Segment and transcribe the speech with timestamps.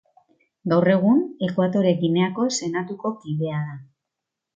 [0.71, 3.77] Gaur egun, Ekuatore Gineako Senatuko kidea da.